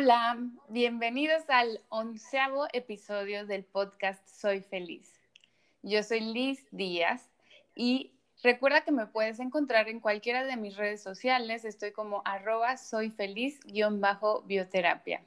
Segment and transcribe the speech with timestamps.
[0.00, 0.38] Hola,
[0.68, 5.12] bienvenidos al onceavo episodio del podcast Soy Feliz.
[5.82, 7.28] Yo soy Liz Díaz
[7.74, 8.12] y
[8.44, 11.64] recuerda que me puedes encontrar en cualquiera de mis redes sociales.
[11.64, 15.24] Estoy como arroba soy feliz-bioterapia.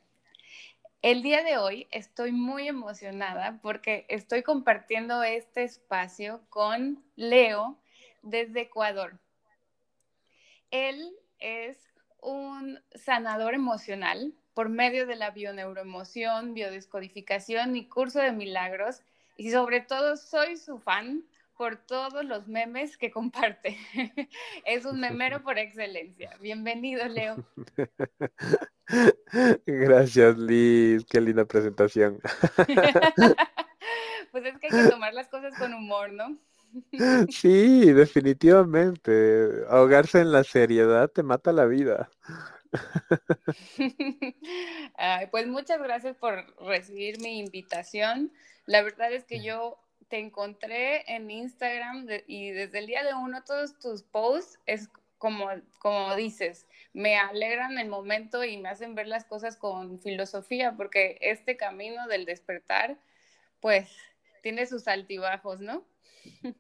[1.02, 7.78] El día de hoy estoy muy emocionada porque estoy compartiendo este espacio con Leo
[8.22, 9.20] desde Ecuador.
[10.70, 11.78] Él es
[12.22, 19.02] un sanador emocional por medio de la bioneuroemoción, biodescodificación y curso de milagros.
[19.38, 21.24] Y sobre todo soy su fan
[21.58, 23.78] por todos los memes que comparte.
[24.66, 26.32] es un memero por excelencia.
[26.42, 27.46] Bienvenido, Leo.
[29.68, 31.06] Gracias, Liz.
[31.06, 32.20] Qué linda presentación.
[34.32, 36.36] pues es que hay que tomar las cosas con humor, ¿no?
[37.30, 39.66] sí, definitivamente.
[39.70, 42.10] Ahogarse en la seriedad te mata la vida.
[45.32, 48.32] pues muchas gracias por recibir mi invitación.
[48.66, 49.78] La verdad es que yo
[50.08, 55.50] te encontré en Instagram y desde el día de uno todos tus posts es como,
[55.78, 61.20] como dices, me alegran el momento y me hacen ver las cosas con filosofía, porque
[61.22, 62.98] este camino del despertar,
[63.60, 63.96] pues,
[64.42, 65.86] tiene sus altibajos, ¿no?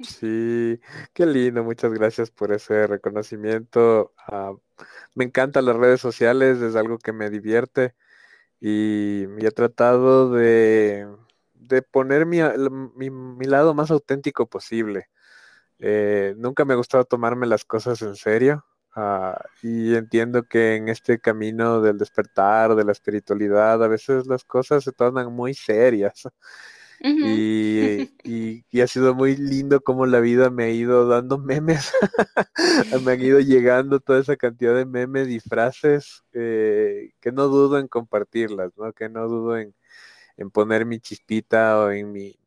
[0.01, 0.79] Sí,
[1.13, 4.13] qué lindo, muchas gracias por ese reconocimiento.
[4.17, 4.53] Ah,
[5.15, 7.95] me encantan las redes sociales, es algo que me divierte
[8.59, 11.07] y, he tratado de,
[11.91, 12.39] poner mi,
[13.47, 15.09] lado más auténtico posible.
[15.79, 20.89] Eh, nunca me ha gustado tomarme las cosas en serio ah, y entiendo que en
[20.89, 26.27] este camino del despertar, de la espiritualidad, a veces las cosas se tornan muy serias
[28.23, 31.91] y, ha sido muy lindo como la vida me ha ido dando memes,
[33.03, 37.79] me han ido llegando toda esa cantidad de memes y frases eh, que no dudo
[37.79, 38.93] en compartirlas, ¿no?
[38.93, 39.73] que no dudo en,
[40.51, 42.37] poner mi chispita o en mi,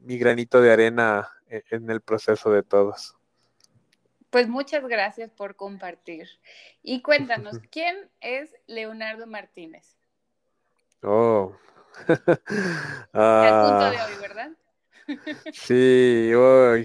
[0.00, 3.14] granito de arena en, en el proceso de todos.
[4.30, 6.26] Pues muchas gracias por compartir.
[6.82, 9.94] Y cuéntanos, ¿quién es Leonardo Martínez?
[11.02, 11.54] Oh,
[13.12, 14.50] ah, punto de hoy, ¿verdad?
[15.52, 16.30] Sí,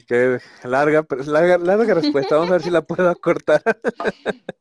[0.07, 2.35] qué larga, larga, larga respuesta.
[2.35, 3.61] Vamos a ver si la puedo cortar.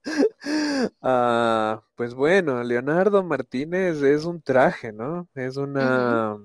[1.03, 5.29] Ah, pues bueno, Leonardo Martínez es un traje, ¿no?
[5.35, 6.37] Es una,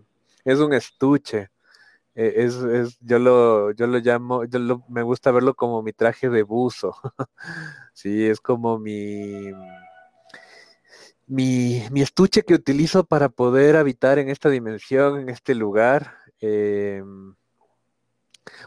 [0.44, 1.51] es un estuche.
[2.16, 5.94] E, es, es, yo lo, yo lo llamo, yo lo, me gusta verlo como mi
[5.94, 6.95] traje de buzo.
[7.94, 9.51] sí, es como mi
[11.31, 17.36] mi, estuche que utilizo para poder habitar en esta dimensión, en este lugar, em,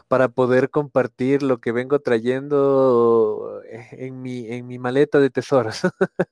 [0.07, 5.81] para poder compartir lo que vengo trayendo eh, en mi, en mi maleta de tesoros.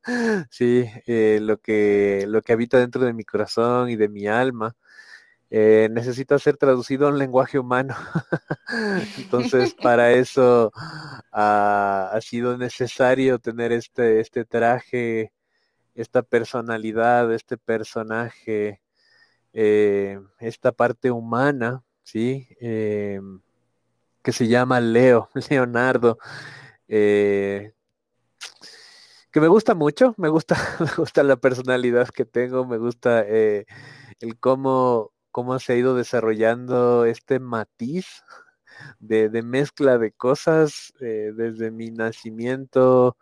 [0.49, 4.75] sí, eh, lo, que, lo que habita dentro de mi corazón y de mi alma.
[5.51, 7.95] Eh, necesita ser traducido a un lenguaje humano.
[9.19, 10.71] Entonces, para eso
[11.31, 15.31] ah, ha sido necesario tener este, este traje
[15.95, 18.81] esta personalidad, este personaje,
[19.53, 22.47] eh, esta parte humana, ¿sí?
[22.59, 23.21] Eh,
[24.23, 26.17] que se llama Leo, Leonardo,
[26.87, 27.73] eh,
[29.31, 33.65] que me gusta mucho, me gusta, me gusta la personalidad que tengo, me gusta el
[34.39, 38.23] cómo, cómo se ha ido desarrollando este matiz
[38.99, 43.17] de, de mezcla de cosas desde mi nacimiento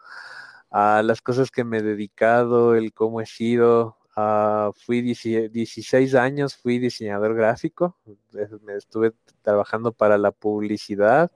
[0.72, 3.98] a las cosas que me he dedicado, el cómo he sido.
[4.16, 7.98] Uh, fui 16 años, fui diseñador gráfico,
[8.64, 11.32] me estuve trabajando para la publicidad.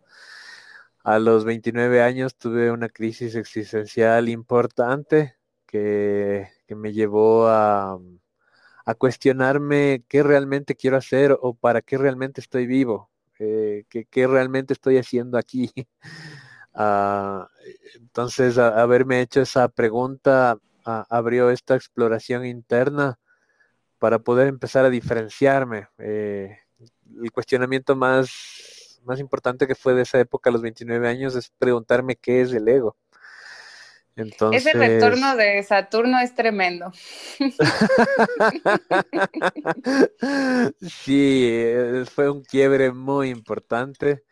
[1.04, 8.00] A los 29 años tuve una crisis existencial importante que, me llevó a,
[8.86, 14.74] a, cuestionarme qué realmente quiero hacer o para qué realmente estoy vivo, eh, qué realmente
[14.74, 15.72] estoy haciendo aquí.
[16.76, 17.48] Ah,
[17.96, 23.18] entonces, haberme hecho esa pregunta abrió esta exploración interna
[23.98, 25.88] para poder empezar a diferenciarme.
[25.98, 26.58] Eh,
[27.22, 31.52] el cuestionamiento más, más importante que fue de esa época, a los 29 años, es
[31.58, 32.96] preguntarme qué es el ego.
[34.54, 36.94] Ese retorno de Saturno es tremendo.
[40.82, 44.24] sí, eh, fue un quiebre muy importante.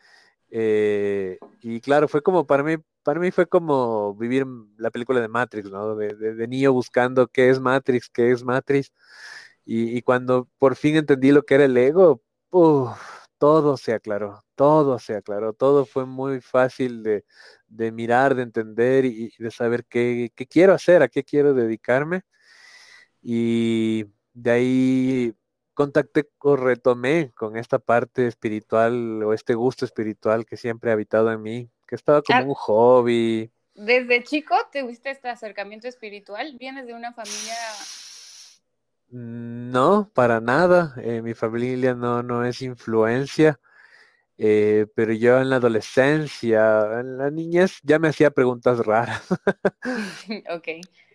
[0.55, 4.45] Eh, y claro, fue como para mí, para mí fue como vivir
[4.77, 5.95] la película de Matrix, ¿no?
[5.95, 8.91] De, niño buscando qué es Matrix, qué es Matrix.
[9.65, 12.21] Y, cuando por fin entendí lo que era el ego,
[13.39, 17.23] todo se aclaró, todo se aclaró, todo fue muy fácil de,
[17.91, 22.23] mirar, de entender y, de saber qué, qué, quiero hacer, a qué quiero dedicarme.
[23.21, 25.35] Y de ahí
[25.73, 31.31] contacté o retomé con esta parte espiritual o este gusto espiritual que siempre ha habitado
[31.31, 32.43] en mí, que estaba como ah.
[32.43, 33.51] un hobby.
[33.75, 36.55] ¿Desde chico te tuviste este acercamiento espiritual?
[36.59, 37.55] ¿Vienes de una familia
[39.13, 40.95] no, para nada.
[40.97, 43.59] Eh, mi familia no, no es influencia.
[44.39, 49.21] Eh, pero yo en la adolescencia, en la niñez, ya me hacía preguntas raras.
[50.49, 50.67] ok.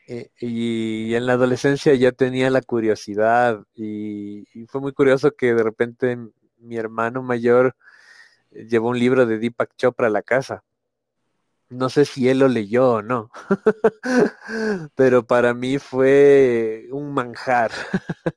[0.09, 5.63] Eh, y, en la adolescencia ya tenía la curiosidad y, fue muy curioso que de
[5.63, 6.19] repente
[6.59, 7.77] mi hermano mayor
[8.51, 10.65] llevó un libro de Deepak Chopra a la casa
[11.71, 13.31] no sé si él lo leyó o no,
[14.95, 17.71] pero para mí fue un manjar.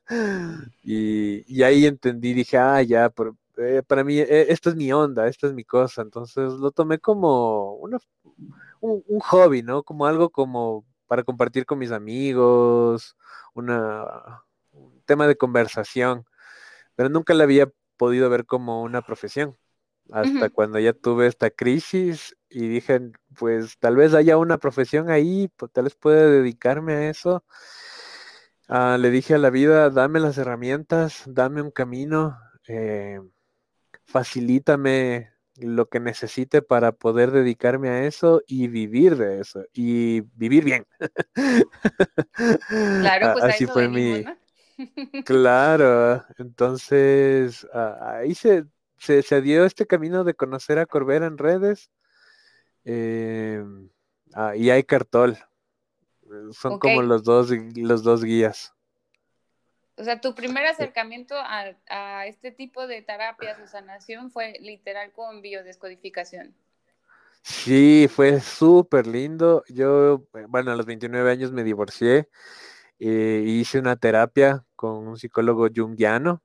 [0.82, 3.12] y, ahí entendí, dije, ah, ya,
[3.56, 6.02] eh, para mí eh, esta es mi onda, esta es mi cosa.
[6.02, 7.98] Entonces lo tomé como un,
[8.80, 9.82] un, hobby, ¿no?
[9.82, 13.18] Como algo como para compartir con mis amigos,
[13.52, 16.24] una, un tema de conversación,
[16.94, 19.58] pero nunca la había podido ver como una profesión
[20.10, 25.50] hasta cuando ya tuve esta crisis y dije, pues tal vez haya una profesión ahí,
[25.58, 27.44] pues, tal vez pueda dedicarme a eso.
[28.66, 33.20] Ah, le dije a la vida, dame las herramientas, dame un camino, eh,
[34.06, 35.31] facilítame
[35.62, 40.86] lo que necesite para poder dedicarme a eso y vivir de eso y vivir bien.
[43.00, 44.24] Claro, pues así fue mi...
[45.24, 48.64] Claro, entonces ahí se
[49.02, 51.90] se, dio este camino de conocer a Corbera en redes.
[52.84, 53.64] Eh,
[54.34, 55.36] ah, y hay Cartol.
[56.52, 58.72] Son como los dos, los dos guías.
[59.96, 65.42] O sea, tu primer acercamiento a, este tipo de terapias o sanación fue literal con
[65.42, 66.54] biodescodificación.
[67.42, 69.64] Sí, fue súper lindo.
[69.68, 72.28] Yo, bueno, a los 29 años me divorcié.
[72.98, 76.42] Eh, hice una terapia con un psicólogo junguiano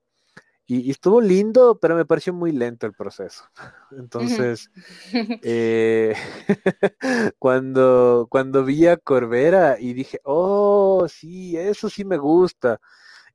[0.69, 3.45] y, estuvo lindo, pero me pareció muy lento el proceso.
[3.91, 4.69] Entonces,
[5.44, 6.13] eh,
[7.39, 12.81] cuando, cuando vi a Corbera y dije, oh, sí, eso sí me gusta.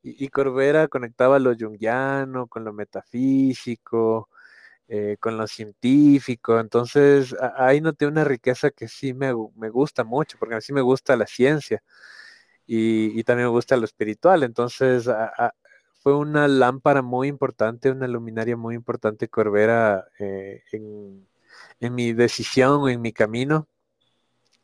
[0.03, 4.29] Y, Corbera conectaba lo junguiano con lo metafísico,
[4.89, 6.59] eh, con lo científico.
[6.61, 10.81] Entonces, ahí noté una riqueza que sí me, gusta mucho, porque a mí sí me
[10.81, 11.83] gusta la ciencia.
[12.67, 14.43] Y, también me gusta lo espiritual.
[14.43, 15.09] Entonces,
[16.03, 21.29] fue una lámpara muy importante, una luminaria muy importante Corbera eh, en,
[21.81, 23.69] mi decisión en mi camino,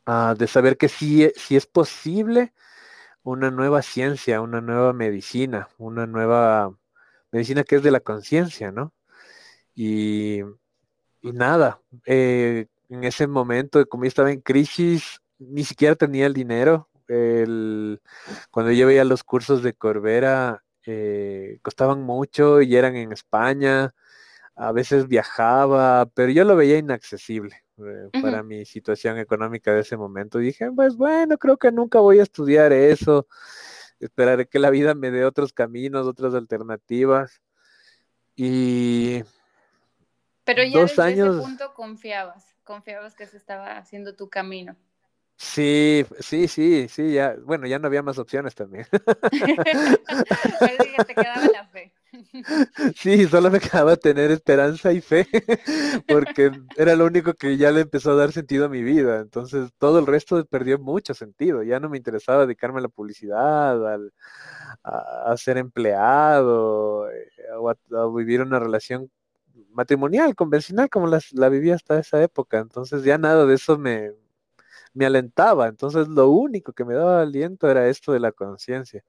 [0.05, 2.53] ah, de saber que sí, es posible
[3.23, 6.75] una nueva ciencia, una nueva medicina, una nueva
[7.31, 8.93] medicina que es de la conciencia, ¿no?
[9.75, 10.41] Y,
[11.21, 16.89] nada, eh, en ese momento, como yo estaba en crisis, ni siquiera tenía el dinero.
[18.51, 23.93] cuando yo veía los cursos de Corbera, eh, costaban mucho y eran en España,
[24.55, 29.97] a veces viajaba, pero yo lo veía inaccesible eh, para mi situación económica de ese
[29.97, 30.39] momento.
[30.39, 33.27] dije, pues bueno, creo que nunca voy a estudiar eso,
[33.99, 37.41] esperaré que la vida me dé otros caminos, otras alternativas.
[38.35, 39.23] Y...
[40.43, 44.75] Pero ya desde ese punto confiabas, confiabas que se estaba haciendo tu camino.
[45.35, 48.85] Sí, sí, sí, sí, ya, bueno, ya no había más opciones también.
[51.07, 51.93] te quedaba la fe.
[52.95, 55.27] Sí, solo me quedaba tener esperanza y fe,
[56.07, 59.19] porque era lo único que ya le empezó a dar sentido a mi vida.
[59.19, 61.63] Entonces, todo el resto perdió mucho sentido.
[61.63, 64.13] Ya no me interesaba dedicarme a la publicidad, al,
[64.83, 67.75] a, ser empleado, eh, o a,
[68.15, 69.11] vivir una relación
[69.71, 72.59] matrimonial, convencional, como la vivía hasta esa época.
[72.59, 74.11] Entonces, ya nada de eso me,
[74.93, 75.67] me alentaba.
[75.67, 79.03] Entonces lo único que me daba aliento era esto de la conciencia.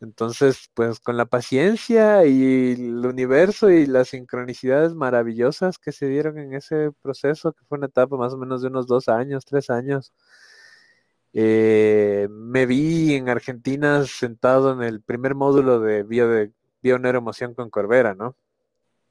[0.00, 6.38] Entonces, pues con la paciencia y el universo y las sincronicidades maravillosas que se dieron
[6.38, 9.68] en ese proceso, que fue una etapa más o menos de unos dos años, tres
[9.68, 10.14] años,
[11.34, 16.52] eh, me vi en Argentina sentado en el primer módulo de bio de
[16.82, 18.36] neuroemoción con Corbera, ¿no?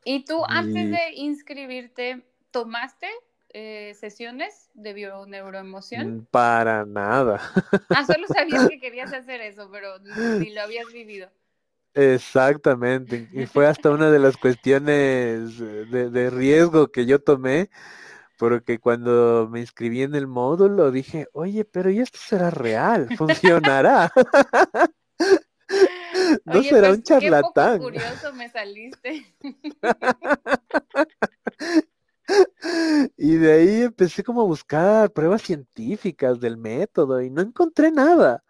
[0.03, 3.08] ¿Y tú antes de inscribirte, tomaste
[3.50, 6.18] eh, sesiones de bioneuroemoción?
[6.18, 7.41] Mm, para nada.
[7.89, 11.29] Ah, solo sabías que querías hacer eso, pero ni lo habías vivido.
[11.96, 17.72] Exactamente, y fue hasta una de las cuestiones de, de, riesgo que yo tomé,
[18.38, 23.10] porque cuando me inscribí en el módulo dije, oye, pero ¿y esto será real?
[23.18, 24.12] ¿Funcionará?
[26.46, 27.79] no será un charlatán.
[27.79, 29.25] Qué curioso me saliste.
[33.17, 38.43] y de ahí empecé como a buscar pruebas científicas del método y no encontré nada.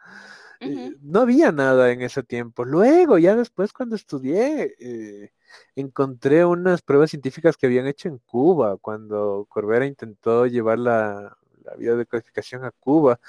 [0.61, 2.65] Eh, no había nada en ese tiempo.
[2.65, 5.31] Luego, ya después cuando estudié, eh,
[5.75, 11.75] encontré unas pruebas científicas que habían hecho en Cuba, cuando Corbera intentó llevar la, la
[11.75, 13.19] biodecodificación a Cuba.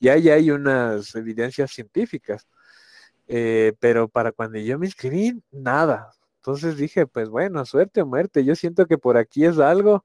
[0.00, 2.48] Y ahí hay unas evidencias científicas.
[3.28, 6.10] Eh, pero para cuando yo me inscribí, nada.
[6.40, 8.44] Entonces dije, pues bueno, suerte o muerte.
[8.44, 10.04] Yo siento que por aquí es algo.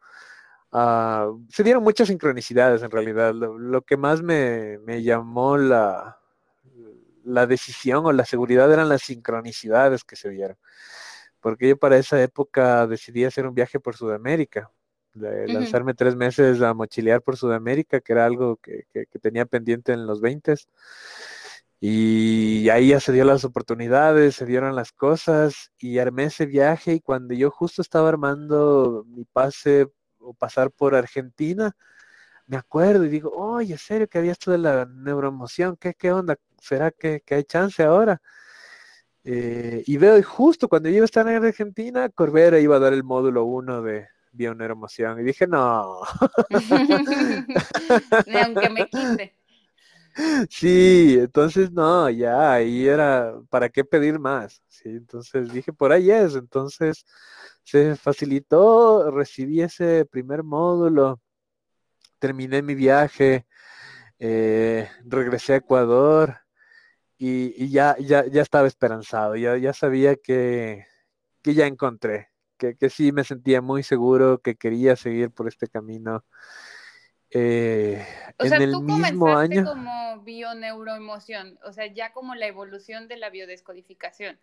[0.72, 3.34] Ah, se dieron muchas sincronicidades en realidad.
[3.34, 6.20] Lo, que más me, me, llamó la,
[7.24, 10.58] la decisión o la seguridad eran las sincronicidades que se dieron.
[11.40, 14.72] Porque yo para esa época decidí hacer un viaje por Sudamérica.
[15.14, 19.94] lanzarme tres meses a mochilear por Sudamérica, que era algo que, que, que tenía pendiente
[19.94, 20.56] en los 20
[21.80, 26.94] y ahí ya se dio las oportunidades, se dieron las cosas y armé ese viaje
[26.94, 29.88] y cuando yo justo estaba armando mi pase
[30.20, 31.76] o pasar por Argentina,
[32.48, 35.78] me acuerdo y digo, oye, ¿en serio que había esto de la neuroemoción?
[35.78, 36.38] ¿Qué, qué onda?
[36.60, 38.22] ¿Será que, hay chance ahora?
[39.24, 42.80] Eh, y veo, y justo cuando yo iba a estar en Argentina, Corbera iba a
[42.80, 45.20] dar el módulo 1 de bioneuroemoción.
[45.20, 46.02] Y dije, no.
[48.44, 49.45] Aunque me quite.
[50.50, 54.62] Sí, entonces no, ya ahí era, ¿para qué pedir más?
[54.68, 57.06] Sí, entonces dije, por ahí es, entonces
[57.64, 61.20] se facilitó, recibí ese primer módulo,
[62.20, 63.46] terminé mi viaje,
[64.20, 66.38] eh, regresé a Ecuador
[67.18, 70.86] y, ya, ya, ya estaba esperanzado, ya, ya sabía que,
[71.44, 75.68] que ya encontré, que, que sí me sentía muy seguro, que quería seguir por este
[75.70, 76.26] camino.
[77.38, 78.02] Eh,
[78.38, 84.40] o sea, tú comenzaste como bioneuroemoción, o sea, ya como la evolución de la biodescodificación.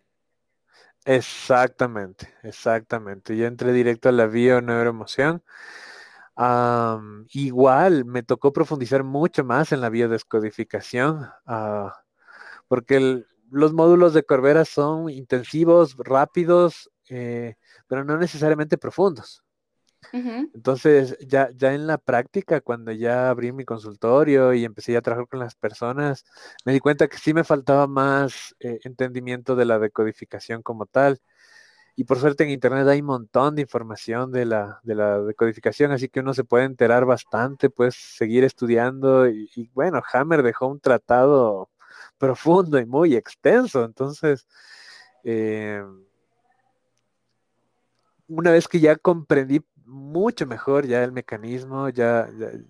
[1.03, 3.35] Exactamente, exactamente.
[3.35, 5.43] Yo entré directo a la bioneuroemoción.
[7.29, 11.89] igual me tocó profundizar mucho más en la biodescodificación, uh,
[12.67, 17.55] porque los módulos de Corbera son intensivos, rápidos, eh,
[17.87, 19.42] pero no necesariamente profundos.
[20.11, 25.27] Entonces, ya, ya en la práctica, cuando ya abrí mi consultorio y empecé a trabajar
[25.27, 26.25] con las personas,
[26.65, 31.21] me di cuenta que sí me faltaba más eh, entendimiento de la decodificación como tal.
[31.95, 35.91] Y por suerte en Internet hay un montón de información de la, de la decodificación,
[35.91, 39.27] así que uno se puede enterar bastante, puedes seguir estudiando.
[39.29, 41.69] Y, bueno, Hammer dejó un tratado
[42.17, 43.85] profundo y muy extenso.
[43.85, 44.47] Entonces,
[45.23, 45.83] eh,
[48.27, 52.29] una vez que ya comprendí mucho mejor ya el mecanismo, ya,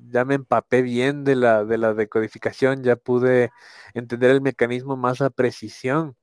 [0.09, 3.51] ya, me empapé bien de la, de la decodificación, ya pude
[3.93, 6.15] entender el mecanismo más a precisión.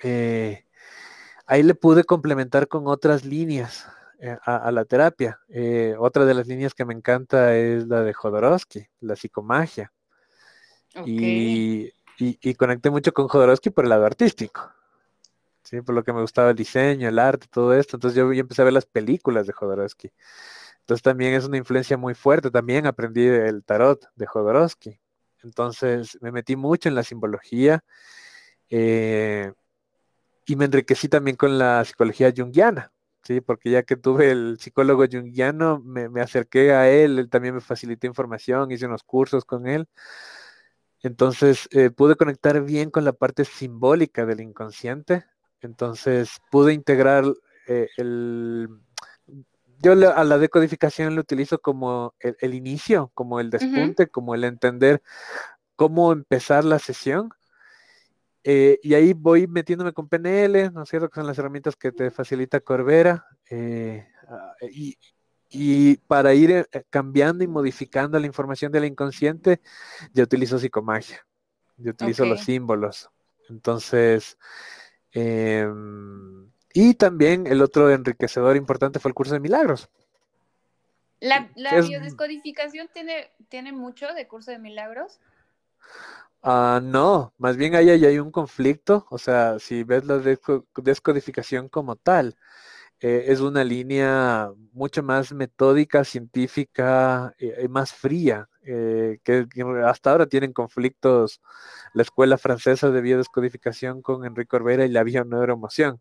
[0.00, 0.64] Eh,
[1.46, 3.86] ahí le pude complementar con otras líneas
[4.20, 5.40] eh, a, la terapia.
[5.48, 9.92] Eh, otra de las líneas que me encanta es la de Jodorowsky, la psicomagia.
[11.06, 11.86] Y,
[12.18, 14.70] y, y, conecté mucho con Jodorowsky por el lado artístico.
[15.62, 15.80] ¿Sí?
[15.82, 17.96] Por lo que me gustaba el diseño, el arte, todo esto.
[17.96, 20.12] Entonces yo, empecé a ver las películas de Jodorowsky.
[20.80, 22.50] Entonces también es una influencia muy fuerte.
[22.50, 25.00] También aprendí el tarot de Jodorowsky.
[25.42, 27.84] Entonces me metí mucho en la simbología
[28.70, 29.52] eh,
[30.46, 32.92] y me enriquecí también con la psicología junguiana.
[33.24, 37.60] Sí, porque ya que tuve el psicólogo junguiano, me, acerqué a él, él también me
[37.60, 39.86] facilitó información, hice unos cursos con él.
[41.02, 45.24] Entonces eh, pude conectar bien con la parte simbólica del inconsciente
[45.62, 47.24] entonces pude integrar
[47.68, 48.68] eh, el...
[49.78, 55.02] Yo a la decodificación lo utilizo como el, inicio, como el despunte, como el entender
[55.74, 57.30] cómo empezar la sesión.
[58.44, 61.08] Eh, y ahí voy metiéndome con PNL, ¿no es cierto?
[61.08, 63.26] Que son las herramientas que te facilita Corbera.
[63.50, 64.54] Eh, ah,
[65.50, 69.60] y, para ir cambiando y modificando la información del inconsciente,
[70.14, 71.26] yo utilizo psicomagia.
[71.76, 73.10] Yo utilizo los símbolos.
[73.48, 74.38] Entonces,
[75.12, 79.90] Em, y también el otro enriquecedor importante fue el curso de milagros.
[81.20, 85.20] ¿La, biodescodificación tiene, tiene mucho de curso de milagros?
[86.42, 91.94] Ah, no, más bien ahí hay, un conflicto, o sea, si ves la descodificación como
[91.94, 92.36] tal,
[92.98, 99.46] eh, es una línea mucho más metódica, científica y más fría, que,
[99.84, 101.40] hasta ahora tienen conflictos
[101.94, 106.00] la Escuela Francesa de Biodescodificación con Enrique Orbera y la bioneuromoción.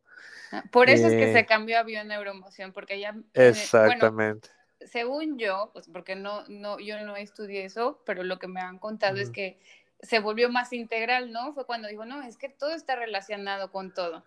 [0.51, 3.15] Ah, por eso es que se cambió a bioneuromoción, porque ya...
[3.33, 4.49] Exactamente
[4.85, 8.79] según yo, pues porque no, no, yo no estudié eso, pero lo que me han
[8.79, 9.59] contado es que
[10.01, 11.53] se volvió más integral, ¿no?
[11.53, 14.23] Fue cuando dijo, no, es que todo está relacionado con todo.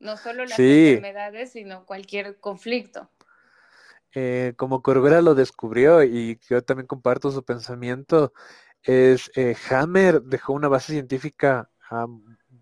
[0.00, 3.08] No solo las enfermedades, sino cualquier conflicto.
[4.14, 8.32] Eh, como Corbera lo descubrió y yo también comparto su pensamiento,
[8.82, 12.06] es eh, Hammer dejó una base científica ah,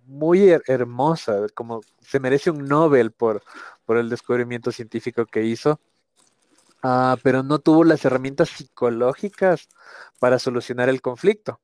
[0.07, 3.43] muy hermosa, como se merece un Nobel por,
[3.85, 5.81] por el descubrimiento científico que hizo.
[6.83, 9.69] Ah, pero no tuvo las herramientas psicológicas
[10.19, 11.61] para solucionar el conflicto.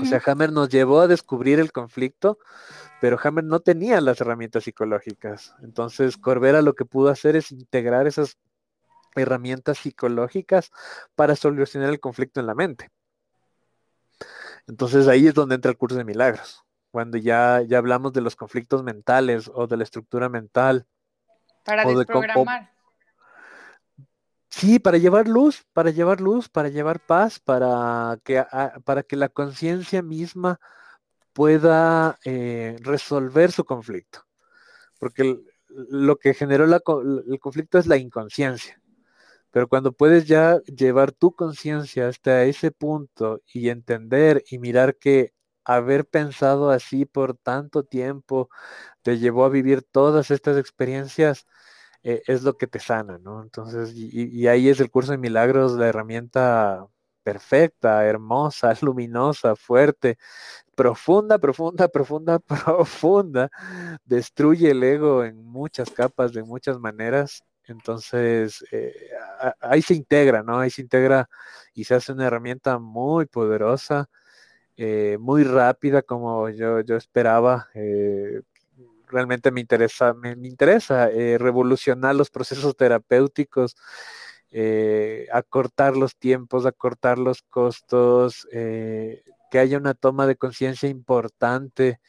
[0.00, 2.38] O sea, Hammer nos llevó a descubrir el conflicto,
[3.00, 5.54] pero Hammer no tenía las herramientas psicológicas.
[5.62, 8.38] Entonces, Corbera lo que pudo hacer es integrar esas
[9.14, 10.70] herramientas psicológicas
[11.14, 12.90] para solucionar el conflicto en la mente.
[14.66, 18.36] Entonces ahí es donde entra el curso de milagros, cuando ya, ya hablamos de los
[18.36, 20.86] conflictos mentales o de la estructura mental.
[21.64, 22.70] Para desprogramar.
[24.48, 28.44] Sí, para llevar luz, para llevar luz, para llevar paz, para que,
[28.84, 30.60] para que la conciencia misma
[31.32, 34.26] pueda eh, resolver su conflicto.
[34.98, 38.78] Porque lo que generó el conflicto es la inconsciencia.
[39.52, 45.32] Pero cuando puedes ya llevar tu conciencia hasta ese punto y entender y mirar que
[45.64, 48.48] haber pensado así por tanto tiempo
[49.02, 51.46] te llevó a vivir todas estas experiencias,
[52.02, 53.42] eh, es lo que te sana, ¿no?
[53.42, 56.86] Entonces, y, ahí es el curso de milagros, la herramienta
[57.22, 60.18] perfecta, hermosa, luminosa, fuerte,
[60.76, 63.50] profunda, profunda, profunda, profunda,
[64.04, 67.44] destruye el ego en muchas capas, de muchas maneras.
[67.66, 69.10] Entonces, eh,
[69.60, 70.58] ahí se integra, ¿no?
[70.58, 71.28] Ahí se integra
[71.74, 74.08] y se hace una herramienta muy poderosa,
[74.76, 77.68] eh, muy rápida, como yo, yo esperaba
[79.12, 83.76] realmente me interesa, me, interesa eh, revolucionar los procesos terapéuticos,
[84.50, 92.00] eh, acortar los tiempos, acortar los costos, eh, que haya una toma de conciencia importante,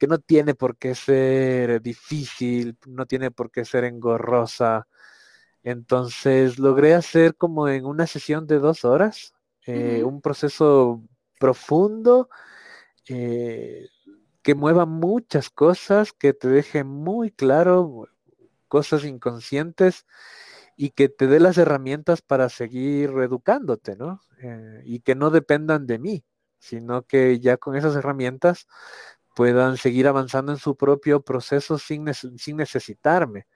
[0.00, 4.88] que no tiene por qué ser difícil, no tiene por qué ser engorrosa.
[5.62, 9.34] Entonces logré hacer como en una sesión de dos horas
[9.66, 11.02] un proceso
[11.38, 12.28] profundo,
[13.04, 18.08] que mueva muchas cosas, que te deje muy claro
[18.66, 20.06] cosas inconscientes
[20.76, 24.22] y que te dé las herramientas para seguir educándote, ¿no?
[24.42, 26.24] Eh, y que no dependan de mí,
[26.58, 28.66] sino que ya con esas herramientas
[29.40, 33.46] puedan seguir avanzando en su propio proceso sin, sin necesitarme.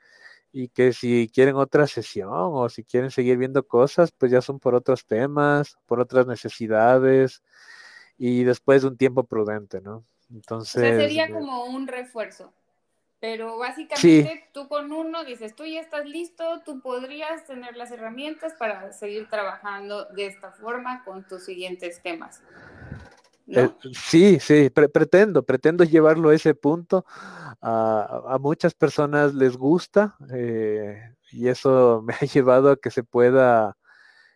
[0.51, 4.59] Y que si quieren otra sesión o si quieren seguir viendo cosas, pues ya son
[4.59, 7.43] por otros temas, por otras necesidades
[8.17, 10.07] y después de un tiempo prudente, ¿no?
[10.31, 10.97] Entonces.
[10.97, 12.55] sería como un refuerzo.
[13.21, 18.55] Pero básicamente tú con uno dices, tú ya estás listo, tú podrías tener las herramientas
[18.59, 22.41] para seguir trabajando de esta forma con tus siguientes temas.
[23.47, 27.05] Eh, sí, sí, pretendo, pretendo llevarlo a ese punto.
[27.61, 33.77] A, muchas personas les gusta eh, y eso me ha llevado a que se pueda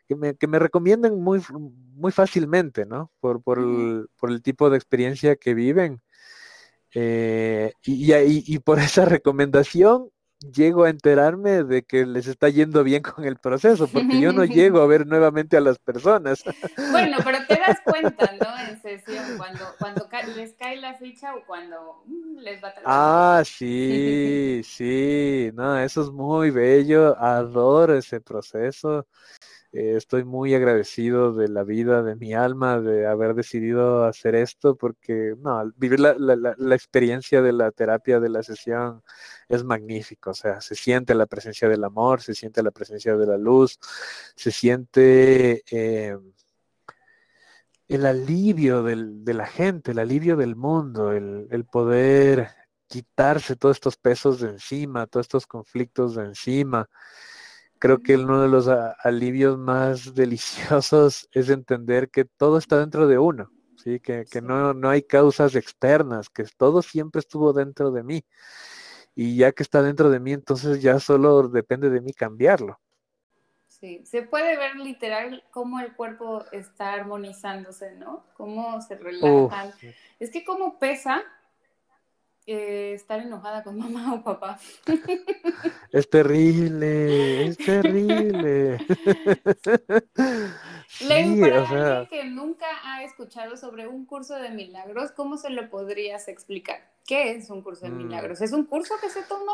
[0.09, 3.13] que me, que me recomienden muy, muy fácilmente, ¿no?
[3.21, 6.01] Por, por, el, por el tipo de experiencia que viven.
[6.95, 10.11] Eh, y, y, y, por esa recomendación
[10.41, 14.45] llego a enterarme de que les está yendo bien con el proceso, porque yo no
[14.45, 16.43] llego a ver nuevamente a las personas.
[16.91, 18.59] Bueno, pero te das cuenta, ¿no?
[18.69, 23.43] En sesión, cuando, cuando les cae la ficha o cuando mm, les va a Ah,
[23.45, 29.07] sí, sí, no, eso es muy bello, adoro ese proceso.
[29.71, 34.77] Eh, estoy muy agradecido de la vida, de mi alma, de haber decidido hacer esto,
[34.77, 39.03] porque no, vivir la, la, experiencia de la terapia, de la sesión,
[39.49, 40.31] es magnífico.
[40.31, 43.79] O sea, se siente la presencia del amor, se siente la presencia de la luz,
[44.37, 46.17] se siente eh,
[47.89, 52.49] el alivio de la gente, el alivio del mundo, el, el poder
[52.87, 56.89] quitarse todos estos pesos de encima, todos estos conflictos de encima
[57.79, 63.19] creo que uno de los alivios más deliciosos es entender que todo está dentro de
[63.19, 64.01] uno, ¿sí?
[64.01, 68.25] que, no, no, hay causas externas, que todo siempre estuvo dentro de mí.
[69.15, 72.79] Y ya que está dentro de mí, entonces ya solo depende de mí cambiarlo.
[73.67, 78.27] Sí, se puede ver literal cómo el cuerpo está armonizándose, ¿no?
[78.35, 79.73] Cómo se relajan.
[80.19, 81.23] Es que cómo pesa
[82.51, 84.59] eh, estar enojada con mamá o papá.
[85.93, 88.79] Es terrible, es terrible.
[90.89, 91.07] sí,
[91.41, 96.27] para alguien que nunca ha escuchado sobre un curso de milagros, ¿cómo se lo podrías
[96.29, 96.91] explicar?
[97.07, 97.99] ¿Qué es un curso de mm.
[97.99, 98.41] milagros?
[98.41, 99.53] ¿Es un curso que se toma?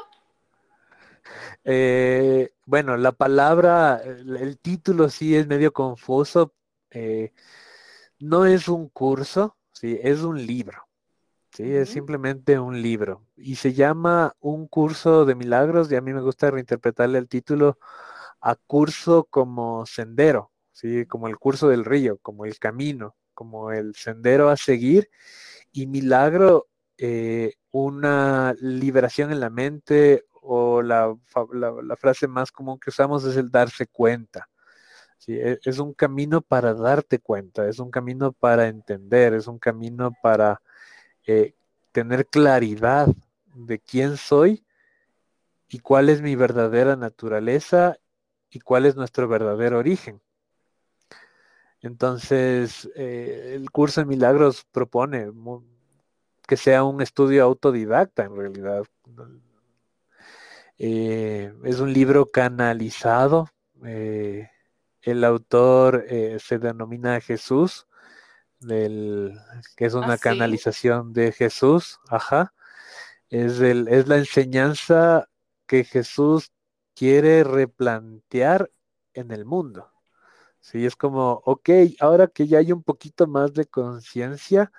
[1.65, 6.55] Eh, bueno, la palabra, el, título sí es medio confuso.
[6.91, 7.33] Eh,
[8.21, 10.87] no es un curso, sí, es un libro.
[11.55, 13.25] Sí, es simplemente un libro.
[13.37, 17.79] Y se llama Un curso de milagros, y a mí me gusta reinterpretarle el título
[18.41, 21.07] a curso como sendero, ¿sí?
[21.07, 25.11] como el curso del río, como el camino, como el sendero a seguir.
[25.73, 26.67] Y milagro,
[26.99, 31.15] eh, una liberación en la mente o la,
[31.99, 34.49] frase más común que usamos es el darse cuenta.
[35.19, 35.35] ¿sí?
[35.35, 40.13] E, es un camino para darte cuenta, es un camino para entender, es un camino
[40.21, 40.61] para
[41.27, 41.55] eh,
[41.93, 43.09] tener claridad
[43.55, 44.65] de quién soy
[45.69, 47.99] y cuál es mi verdadera naturaleza
[48.51, 50.21] y cuál es nuestro verdadero origen.
[51.81, 55.31] Entonces, eh, el curso de milagros propone
[56.47, 58.85] que sea un estudio autodidacta en realidad.
[60.79, 63.49] Eh, es un libro canalizado.
[63.83, 66.07] el autor
[66.39, 67.87] se denomina Jesús
[68.67, 69.39] del,
[69.77, 72.53] que es una ah, canalización de Jesús, ajá.
[73.31, 75.29] Es, el, es la enseñanza
[75.67, 76.53] que Jesús
[76.95, 78.71] quiere replantear
[79.13, 79.91] en el mundo.
[80.61, 84.73] Sí, es como, ok, ahora que ya hay un poquito más de conciencia,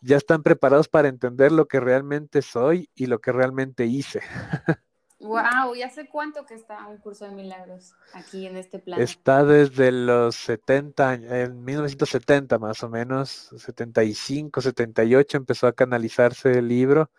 [0.00, 4.20] ya están preparados para entender lo que realmente soy y lo que realmente hice.
[5.24, 9.00] Wow, ¿y hace cuánto que está un curso de milagros aquí en este plan?
[9.00, 16.68] Está desde los 70, en 1970 más o menos, 75, 78 empezó a canalizarse el
[16.68, 17.10] libro.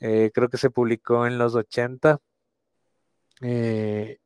[0.00, 2.18] Eh, creo que se publicó en los 80.
[3.42, 4.18] Eh,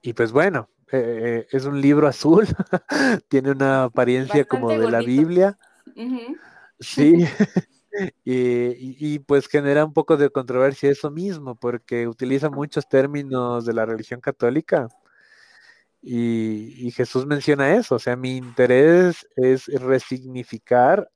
[0.00, 2.46] y pues bueno, eh, es un libro azul,
[3.28, 5.58] tiene una apariencia como de la Biblia.
[6.80, 7.26] Sí,
[8.24, 13.86] Y, pues genera un poco de controversia eso mismo, porque utiliza muchos términos de la
[13.86, 14.88] religión católica.
[16.02, 21.10] Y, Jesús menciona eso, o sea, mi interés es resignificar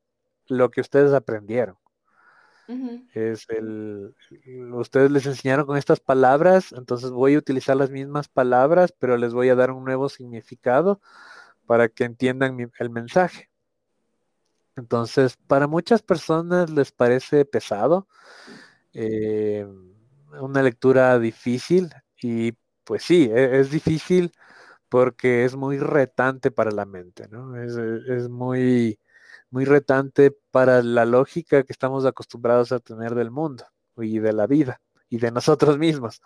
[0.48, 1.76] lo que ustedes aprendieron.
[3.14, 4.14] Es el,
[4.72, 9.34] ustedes les enseñaron con estas palabras, entonces voy a utilizar las mismas palabras, pero les
[9.34, 11.00] voy a dar un nuevo significado
[11.66, 13.51] para que entiendan el mensaje.
[14.76, 18.08] Entonces, para muchas personas les parece pesado,
[18.94, 19.66] eh,
[20.40, 22.52] una lectura difícil y
[22.84, 24.32] pues sí, e, es, difícil
[24.88, 27.56] porque es muy retante para la mente, ¿no?
[27.56, 28.98] Es, muy,
[29.50, 33.64] muy retante para la lógica que estamos acostumbrados a tener del mundo
[33.96, 36.22] y de la vida y de nosotros mismos.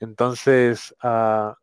[0.00, 1.54] Entonces, uh,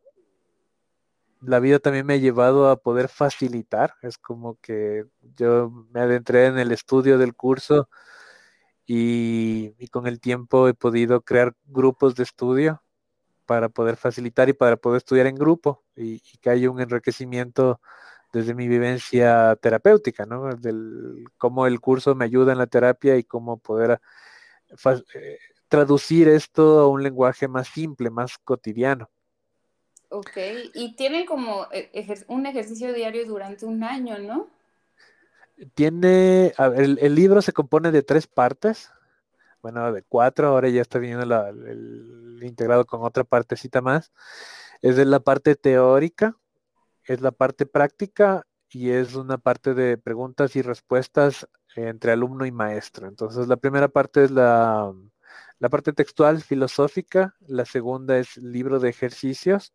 [1.46, 3.94] la vida también me ha llevado a poder facilitar.
[4.02, 7.88] Es como que yo me adentré en el estudio del curso
[8.86, 12.82] y, con el tiempo he podido crear grupos de estudio
[13.46, 17.80] para poder facilitar y para poder estudiar en grupo y, que haya un enriquecimiento
[18.32, 20.54] desde mi vivencia terapéutica, ¿no?
[20.56, 24.00] Del cómo el curso me ayuda en la terapia y cómo poder
[25.14, 29.10] eh, traducir esto a un lenguaje más simple, más cotidiano.
[30.14, 30.36] Ok,
[30.74, 34.48] y tiene como eh, un ejercicio diario durante un año, ¿no?
[35.74, 38.92] Tiene, el, libro se compone de tres partes,
[39.60, 44.12] bueno, de cuatro, ahora ya está viniendo el, integrado con otra partecita más.
[44.82, 46.36] Es de la parte teórica,
[47.06, 52.52] es la parte práctica y es una parte de preguntas y respuestas entre alumno y
[52.52, 53.08] maestro.
[53.08, 54.94] Entonces, la primera parte es la,
[55.58, 59.72] la parte textual filosófica, la segunda es libro de ejercicios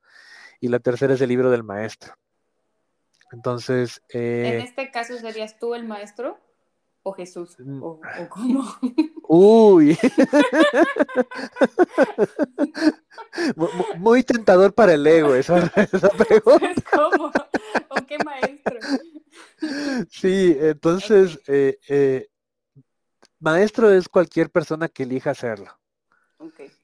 [0.60, 2.14] y la tercera es el libro del maestro.
[3.32, 4.02] Entonces...
[4.10, 6.40] Eh, en este caso serías tú el maestro
[7.04, 7.82] o Jesús mm.
[7.84, 8.66] o, cómo.
[9.28, 9.98] Uy.
[13.98, 16.84] muy, tentador para el ego esa, esa pregunta.
[16.92, 17.32] ¿Cómo?
[17.90, 18.80] ¿O qué maestro?
[20.10, 22.28] Sí, entonces, eh, eh,
[23.40, 25.80] maestro es cualquier persona que elija hacerlo.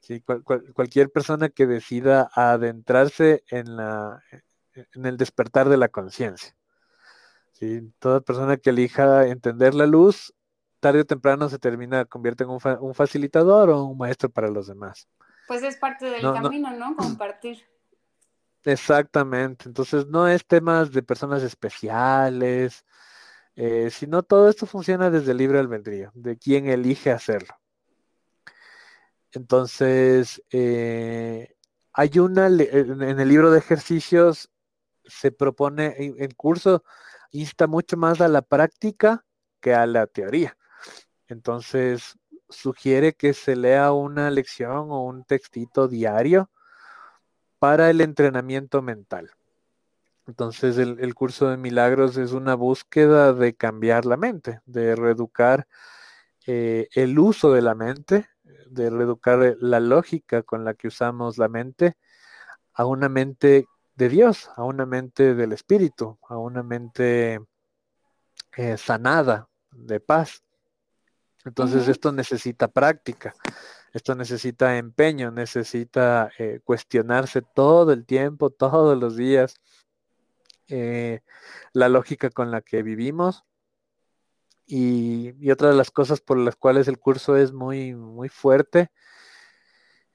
[0.01, 4.21] Sí, cualquier persona que decida adentrarse en, la,
[4.73, 6.55] en el despertar de la conciencia.
[7.53, 7.93] ¿sí?
[7.99, 10.33] Toda persona que elija entender la luz,
[10.79, 15.07] tarde o temprano se termina, convierte en un, facilitador o un maestro para los demás.
[15.47, 16.95] Pues es parte del camino, ¿no?
[16.95, 17.63] Compartir.
[18.63, 19.69] Exactamente.
[19.69, 22.83] Entonces no es temas de personas especiales,
[23.55, 27.55] Eh, si no, todo esto funciona desde el libre albedrío, de quien elige hacerlo.
[29.31, 31.55] Entonces, eh,
[31.93, 34.49] hay una, en el libro de ejercicios
[35.05, 36.83] se propone, en curso,
[37.31, 39.25] insta mucho más a la práctica
[39.59, 40.57] que a la teoría.
[41.27, 42.17] Entonces,
[42.49, 46.49] sugiere que se lea una lección o un textito diario
[47.59, 49.31] para el entrenamiento mental.
[50.27, 55.67] Entonces el, curso de milagros es una búsqueda de cambiar la mente, de reeducar
[56.47, 58.27] eh, el uso de la mente,
[58.67, 61.95] de reeducar la lógica con la que usamos la mente
[62.73, 67.39] a una mente de Dios, a una mente del Espíritu, a una mente
[68.57, 70.43] eh, sanada, de paz.
[71.43, 73.35] Entonces esto necesita práctica,
[73.93, 79.55] esto necesita empeño, necesita eh, cuestionarse todo el tiempo, todos los días,
[80.67, 81.21] eh,
[81.73, 83.43] la lógica con la que vivimos.
[84.67, 88.89] Y, y, otra de las cosas por las cuales el curso es muy, muy fuerte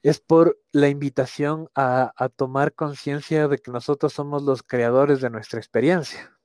[0.03, 5.29] es por la invitación a, a tomar conciencia de que nosotros somos los creadores de
[5.29, 6.35] nuestra experiencia,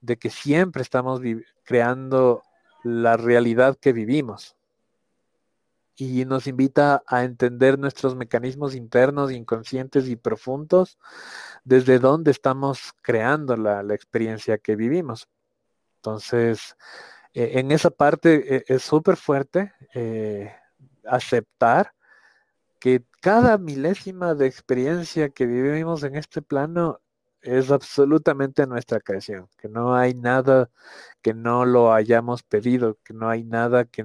[0.00, 1.20] de que siempre estamos
[1.64, 2.42] creando
[2.84, 4.57] la realidad que vivimos.
[6.00, 10.96] Y nos invita a entender nuestros mecanismos internos, inconscientes y profundos,
[11.64, 15.28] desde dónde estamos creando la, experiencia que vivimos.
[15.96, 16.76] Entonces,
[17.34, 20.54] e, en esa parte e, es súper fuerte eh,
[21.04, 21.92] aceptar
[22.78, 27.00] que cada milésima de experiencia que vivimos en este plano
[27.42, 30.70] es absolutamente nuestra creación, que no hay nada
[31.22, 34.04] que no lo hayamos pedido, que no hay nada que,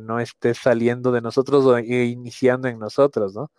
[0.00, 3.50] no esté saliendo de nosotros o iniciando en nosotros, ¿no?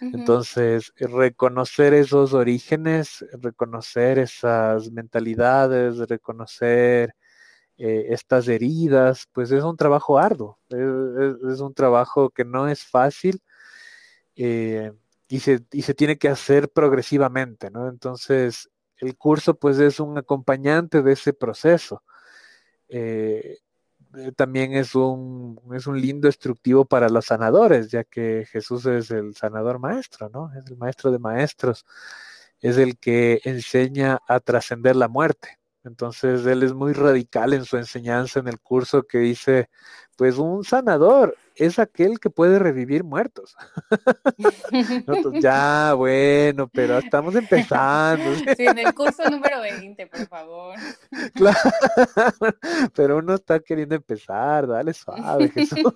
[0.00, 7.14] Entonces, reconocer esos orígenes, reconocer esas mentalidades, reconocer
[7.78, 13.42] eh, estas heridas, pues es un trabajo arduo, es, un trabajo que no es fácil.
[14.36, 14.92] Eh,
[15.28, 17.88] y se, y se tiene que hacer progresivamente, ¿no?
[17.88, 22.02] Entonces, el curso pues es un acompañante de ese proceso.
[22.88, 23.58] Eh,
[24.36, 29.34] también es un, es un lindo instructivo para los sanadores, ya que Jesús es el
[29.34, 30.50] sanador maestro, ¿no?
[30.54, 31.84] Es el maestro de maestros,
[32.60, 35.57] es el que enseña a trascender la muerte.
[35.88, 39.68] Entonces, él es muy radical en su enseñanza en el curso que dice,
[40.16, 43.56] pues un sanador es aquel que puede revivir muertos.
[45.40, 48.24] ya, bueno, pero estamos empezando.
[48.56, 50.76] Sí, en el curso número 20, por favor.
[51.34, 51.58] Claro,
[52.94, 55.92] pero uno está queriendo empezar, dale suave, Jesús.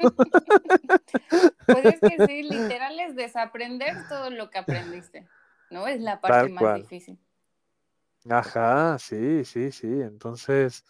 [1.66, 5.26] Pues es que sí, literal es desaprender todo lo que aprendiste,
[5.70, 5.86] ¿no?
[5.86, 7.18] Es la parte más difícil.
[8.28, 9.86] Ajá, sí, sí, sí.
[9.86, 10.84] Entonces,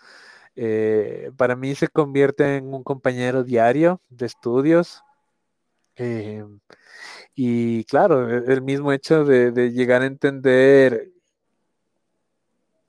[0.57, 5.03] eh, para mí se convierte en un compañero diario de estudios.
[5.97, 6.45] Eh,
[7.35, 11.12] y claro, e, el mismo hecho de, llegar a entender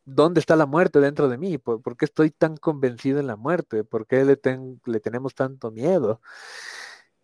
[0.06, 3.84] dónde está la muerte dentro de mí, por, qué estoy tan convencido en la muerte,
[3.84, 4.40] por qué le,
[4.86, 6.22] le tenemos tanto miedo.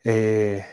[0.04, 0.66] Eh,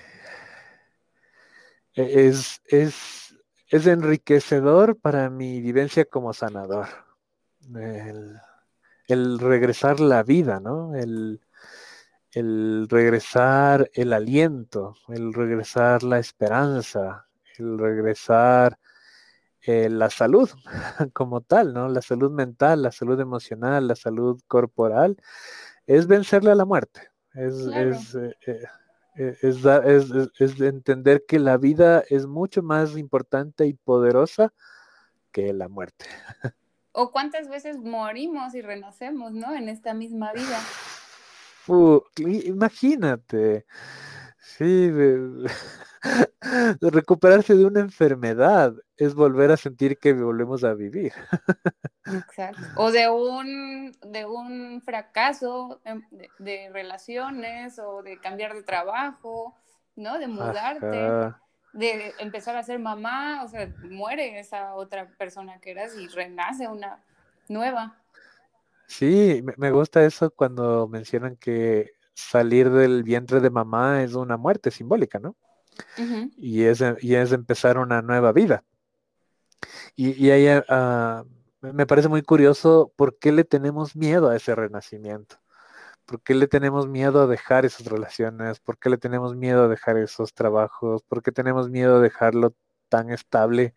[1.95, 3.26] e, es, es,
[3.69, 6.87] es enriquecedor para mi vivencia como sanador.
[7.75, 8.39] El,
[9.09, 10.95] el regresar la vida, ¿no?
[10.95, 11.41] El,
[12.89, 17.27] regresar el aliento, el regresar la esperanza,
[17.57, 18.79] el regresar
[19.63, 20.51] eh, la salud
[21.15, 21.89] como tal, ¿no?
[21.89, 25.17] La salud mental, la salud emocional, la salud corporal,
[25.87, 27.09] es vencerle a la muerte.
[27.33, 28.63] Es, es, eh, eh,
[29.17, 34.53] es, es, entender que la vida es mucho más importante y poderosa
[35.33, 36.07] que la muerte.
[36.93, 39.55] o cuántas veces morimos y renacemos, ¿no?
[39.55, 40.61] En esta misma vida.
[42.19, 43.67] imagínate,
[44.39, 44.91] sí,
[46.81, 51.13] recuperarse de una enfermedad es volver a sentir que volvemos a vivir.
[52.07, 52.63] Exacto.
[52.77, 55.81] O de un, de un fracaso
[56.39, 59.55] de, relaciones o de cambiar de trabajo,
[59.97, 60.19] ¿no?
[60.19, 61.35] De mudarte
[61.77, 66.67] de empezar a ser mamá, o sea, muere esa otra persona que eras y renace
[66.69, 67.05] una
[67.49, 67.97] nueva.
[68.87, 74.71] Sí, me gusta eso cuando mencionan que salir del vientre de mamá es una muerte
[74.71, 75.37] simbólica, ¿no?
[76.39, 78.65] y, es, y es empezar una nueva vida.
[79.95, 81.25] Y, ahí ah,
[81.75, 85.37] me parece muy curioso por qué le tenemos miedo a ese renacimiento.
[86.07, 88.61] ¿Por qué le tenemos miedo a dejar esas relaciones?
[88.61, 91.03] ¿Por qué le tenemos miedo a dejar esos trabajos?
[91.05, 92.55] ¿Por qué tenemos miedo a dejarlo
[92.89, 93.75] tan estable?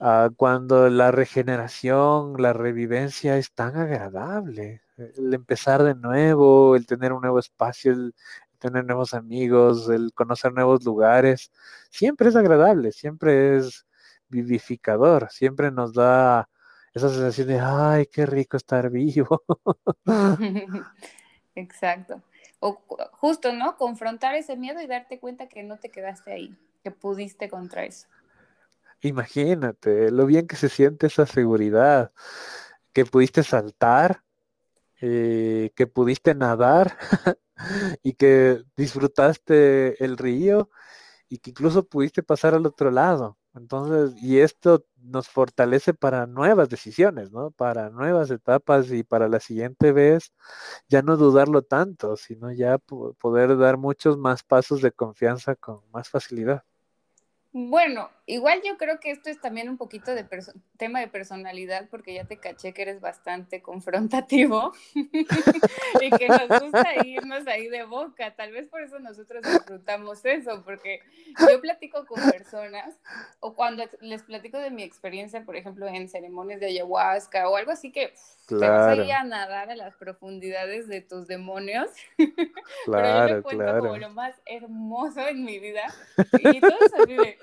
[0.00, 4.82] ah, cuando la regeneración, la revivencia es tan agradable.
[4.96, 8.14] El empezar de nuevo, el tener un nuevo espacio, el
[8.58, 11.52] tener nuevos amigos, el conocer nuevos lugares,
[11.90, 13.86] siempre es agradable, siempre es
[14.28, 16.48] vivificador, siempre nos da
[16.94, 19.42] esa sensación de, ay, qué rico estar vivo.
[21.54, 22.22] Exacto.
[22.60, 22.74] O
[23.12, 23.76] justo, ¿no?
[23.76, 28.08] Confrontar ese miedo y darte cuenta que no te quedaste ahí, que pudiste contra eso.
[29.00, 32.12] Imagínate lo bien que se siente esa seguridad,
[32.92, 34.24] que pudiste saltar,
[35.00, 36.98] eh, que pudiste nadar
[38.02, 40.70] y que disfrutaste el río
[41.28, 43.37] y que incluso pudiste pasar al otro lado.
[43.58, 47.50] Entonces, y esto nos fortalece para nuevas decisiones, ¿no?
[47.50, 50.32] Para nuevas etapas y para la siguiente vez
[50.88, 56.08] ya no dudarlo tanto, sino ya poder dar muchos más pasos de confianza con más
[56.08, 56.62] facilidad.
[57.52, 60.24] Bueno, igual yo creo que esto es también un poquito de
[60.76, 67.06] tema de personalidad, porque ya te caché que eres bastante confrontativo y que nos gusta
[67.06, 68.34] irnos ahí de boca.
[68.36, 71.00] Tal vez por eso nosotros disfrutamos eso, porque
[71.48, 72.98] yo platico con personas
[73.40, 77.72] o cuando les platico de mi experiencia, por ejemplo, en ceremonias de ayahuasca o algo
[77.72, 78.12] así que
[78.46, 81.88] te vas a ir a nadar a las profundidades de tus demonios.
[82.86, 85.82] Pero yo le cuento como lo más hermoso en mi vida
[86.38, 87.38] y todo eso vive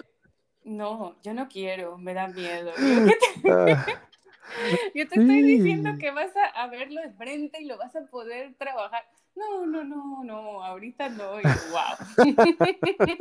[0.66, 2.72] no, yo no quiero, me da miedo.
[2.78, 3.14] Yo
[4.94, 9.04] te, estoy diciendo que vas a, verlo de frente y lo vas a poder trabajar.
[9.36, 12.32] No, no, no, no, ahorita no, y wow.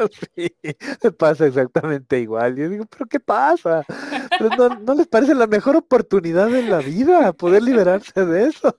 [0.36, 0.56] Sí,
[1.02, 2.54] me pasa exactamente igual.
[2.54, 3.84] Yo digo, ¿pero qué pasa?
[4.40, 8.76] no, ¿No les parece la mejor oportunidad en la vida poder liberarse de eso?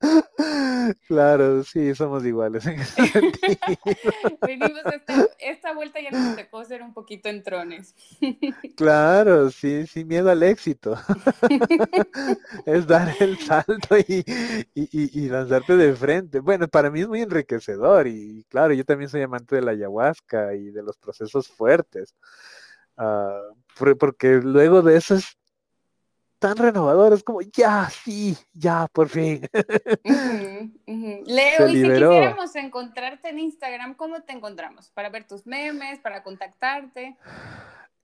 [1.06, 3.02] Claro, sí, somos iguales en ese
[4.42, 7.94] Venimos esta, esta, vuelta ya nos tocó ser un poquito en trones.
[8.76, 10.96] Claro, sí, sin miedo al éxito.
[12.66, 14.24] es dar el salto y,
[14.74, 16.40] y, y, lanzarte de frente.
[16.40, 20.54] Bueno, para mí es muy enriquecedor y claro, yo también soy amante de la ayahuasca
[20.54, 22.14] y de los procesos fuertes.
[22.96, 23.40] Ah,
[23.98, 25.39] porque luego de eso es
[26.40, 29.46] tan renovador, es como, ya, sí, ya, por fin.
[31.26, 34.90] Leo, y si quisiéramos encontrarte en Instagram, ¿cómo te encontramos?
[34.90, 37.18] Para ver tus memes, para contactarte.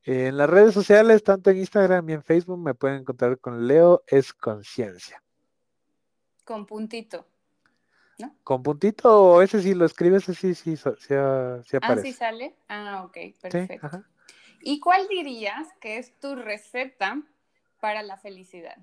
[0.05, 4.03] En las redes sociales, tanto en Instagram y en Facebook, me pueden encontrar con Leo
[4.07, 5.23] es Conciencia.
[6.45, 7.27] Con puntito.
[8.19, 8.35] ¿No?
[8.45, 11.81] Con puntito, o ese si lo escribes, así sí, sí, sí, aparece.
[11.81, 12.55] Ah, sí sale.
[12.69, 14.05] Ah, ok, perfecto.
[14.61, 17.23] ¿Y cuál dirías que es tu receta
[17.81, 18.77] para la felicidad.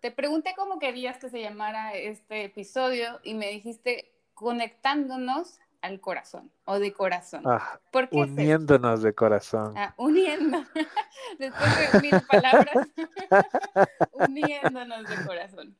[0.00, 6.50] Te pregunté cómo querías que se llamara este episodio y me dijiste conectándonos al corazón
[6.64, 7.42] o de corazón.
[7.46, 7.78] Ah,
[8.10, 9.74] uniéndonos de corazón.
[9.76, 10.64] Ah, uniendo.
[11.38, 12.88] Después de mil palabras,
[14.12, 15.76] uniéndonos de corazón.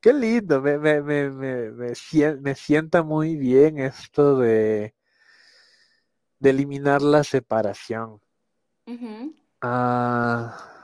[0.00, 4.94] Qué lindo, me, me, me, me, sienta muy bien esto de,
[6.38, 8.20] de eliminar la separación.
[9.60, 10.79] Ah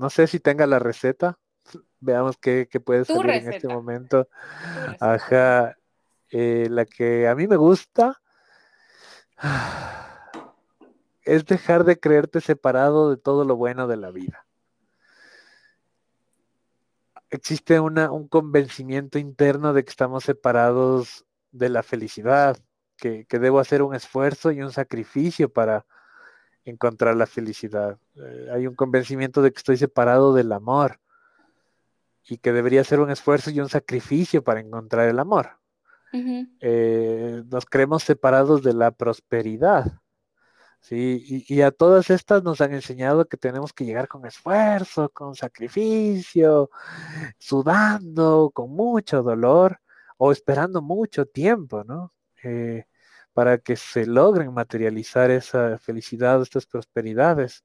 [0.00, 1.38] no sé si tenga la receta.
[2.00, 4.28] Veamos qué, qué puede salir en este momento.
[4.98, 5.76] Ajá.
[6.30, 8.22] Eh, la que a mí me gusta
[11.22, 14.46] es dejar de creerte separado de todo lo bueno de la vida.
[17.28, 22.56] Existe una, un convencimiento interno de que estamos separados de la felicidad,
[22.96, 25.84] que, que debo hacer un esfuerzo y un sacrificio para,
[26.64, 27.98] encontrar la felicidad.
[28.16, 31.00] Eh, hay un convencimiento de que estoy separado del amor
[32.28, 35.58] y que debería ser un esfuerzo y un sacrificio para encontrar el amor.
[36.12, 40.00] Eh, nos creemos separados de la prosperidad.
[40.80, 41.44] ¿sí?
[41.48, 46.70] Y, a todas estas nos han enseñado que tenemos que llegar con esfuerzo, con sacrificio,
[47.38, 49.80] sudando, con mucho dolor
[50.18, 52.12] o esperando mucho tiempo, ¿no?
[52.42, 52.86] Eh,
[53.32, 57.64] para que se logren materializar esa felicidad, estas prosperidades.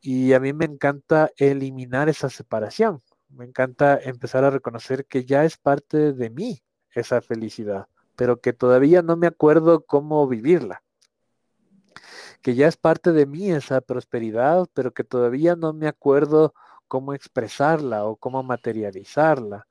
[0.00, 3.02] Y a mí me encanta eliminar esa separación.
[3.28, 6.62] Me encanta empezar a reconocer que ya es parte de mí
[6.92, 10.82] esa felicidad, pero que todavía no me acuerdo cómo vivirla.
[12.42, 16.54] Que ya es parte de mí esa prosperidad, pero que todavía no me acuerdo
[16.86, 19.66] cómo expresarla o cómo materializarla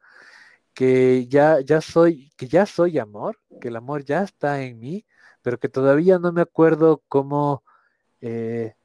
[0.76, 5.06] que ya, ya soy, que ya soy amor, que el amor ya está en mí,
[5.42, 7.64] pero que todavía no me acuerdo cómo
[8.20, 8.76] eh,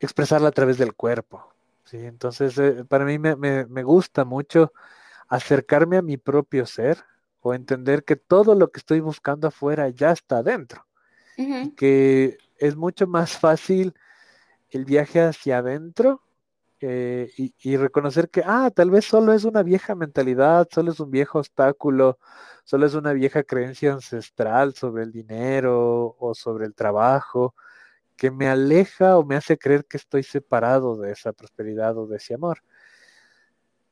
[0.00, 1.52] expresarla a través del cuerpo.
[1.84, 1.98] ¿sí?
[1.98, 4.72] Entonces, eh, para mí me, me, gusta mucho
[5.28, 7.04] acercarme a mi propio ser
[7.42, 10.86] o entender que todo lo que estoy buscando afuera ya está dentro.
[11.36, 13.94] Y que es mucho más fácil
[14.68, 16.22] el viaje hacia adentro
[16.82, 21.10] eh, y, reconocer que, ah, tal vez solo es una vieja mentalidad, solo es un
[21.10, 22.18] viejo obstáculo,
[22.64, 27.54] solo es una vieja creencia ancestral sobre el dinero o sobre el trabajo,
[28.16, 32.16] que me aleja o me hace creer que estoy separado de esa prosperidad o de
[32.18, 32.62] ese amor.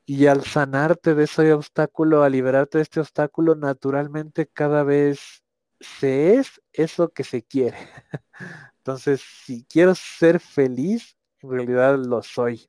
[0.05, 5.43] Y al sanarte de ese obstáculo, al liberarte de este obstáculo, naturalmente cada vez
[5.79, 7.77] se es eso que se quiere.
[8.77, 12.67] Entonces, si quiero ser feliz, en realidad lo soy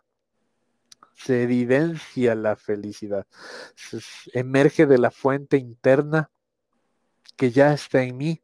[1.24, 3.26] se evidencia la felicidad,
[4.32, 6.30] emerge de la fuente interna
[7.36, 8.42] que ya está en mí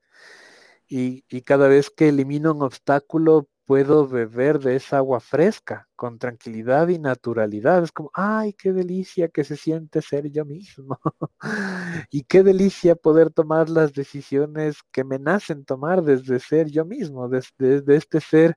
[0.89, 6.87] y, cada vez que elimino un obstáculo puedo beber de esa agua fresca con tranquilidad
[6.89, 7.83] y naturalidad.
[7.83, 11.01] Es como, ay, qué delicia que se siente ser yo mismo.
[12.11, 17.29] y qué delicia poder tomar las decisiones que me nacen tomar desde ser yo mismo,
[17.29, 18.57] desde, este ser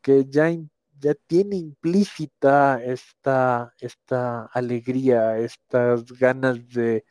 [0.00, 0.50] que ya
[0.98, 7.04] ya tiene implícita esta, esta alegría, estas ganas de,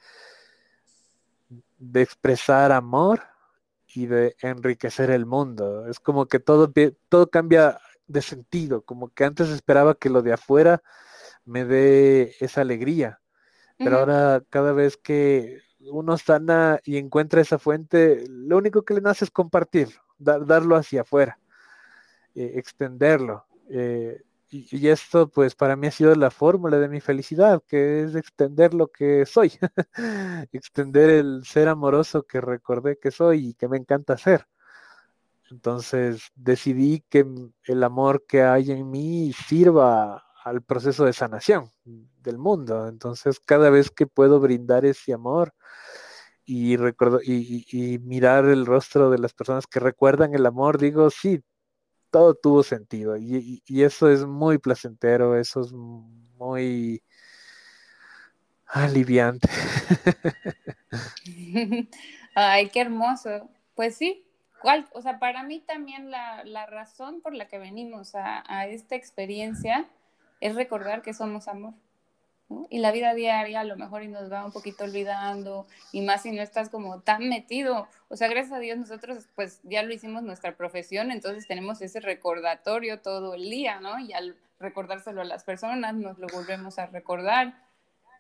[1.78, 3.22] de expresar amor
[3.94, 5.88] y de enriquecer el mundo.
[5.88, 6.72] Es como que todo,
[7.10, 10.82] todo cambia de sentido, como que antes esperaba que lo de afuera
[11.46, 13.22] me dé esa alegría,
[13.78, 19.02] pero ahora cada vez que uno sana y encuentra esa fuente, lo único que le
[19.02, 21.40] nace es compartir, darlo hacia afuera,
[22.36, 23.47] eh, extenderlo.
[23.70, 28.16] Eh, y, esto pues para mí ha sido la fórmula de mi felicidad, que es
[28.16, 29.52] extender lo que soy,
[30.54, 34.48] extender el ser amoroso que recordé que soy y que me encanta ser.
[35.52, 37.26] Entonces decidí que
[37.66, 42.88] el amor que hay en mí sirva al proceso de sanación del mundo.
[42.88, 45.54] Entonces cada vez que puedo brindar ese amor
[46.46, 51.44] y, y mirar el rostro de las personas que recuerdan el amor, digo, sí,
[52.18, 57.04] todo tuvo sentido y, eso es muy placentero, eso es muy
[58.66, 59.48] aliviante.
[62.36, 63.52] Ay, qué hermoso.
[63.76, 64.26] Pues sí,
[64.62, 64.88] ¿cuál?
[64.94, 69.88] O sea, para mí también la, razón por la que venimos a, a esta experiencia
[70.42, 71.76] es recordar que somos amor.
[72.70, 76.22] Y la vida diaria a lo mejor y nos va un poquito olvidando y más
[76.22, 77.88] si no estás como tan metido.
[78.08, 82.00] O sea, gracias a Dios nosotros pues ya lo hicimos nuestra profesión, entonces tenemos ese
[82.00, 84.00] recordatorio todo el día, ¿no?
[84.00, 87.54] Y al recordárselo a las personas nos lo volvemos a recordar,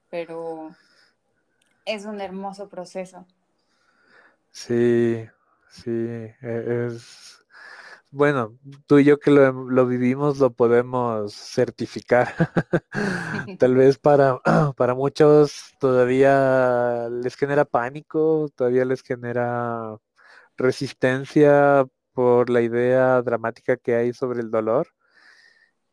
[0.09, 0.75] pero
[1.85, 3.25] es un hermoso proceso.
[4.51, 5.25] Sí,
[5.69, 7.45] sí, e-, es
[8.11, 12.27] bueno, tú y yo que lo, vivimos lo podemos certificar.
[13.59, 14.39] Tal vez para,
[14.77, 19.97] para muchos todavía les genera pánico, todavía les genera
[20.57, 24.87] resistencia por la idea dramática que hay sobre el dolor.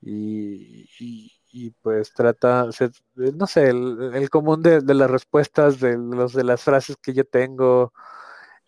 [0.01, 2.69] Y, pues trata,
[3.15, 7.93] no sé, el, común de, las respuestas de, los, de las frases que yo tengo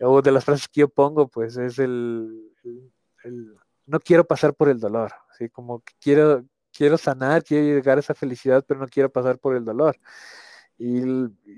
[0.01, 2.53] o de las frases que yo pongo, pues es el
[3.87, 8.01] no quiero pasar por el dolor, así como que quiero, quiero sanar, quiero llegar a
[8.01, 9.97] esa felicidad, pero no quiero pasar por el dolor.
[10.79, 11.01] Y,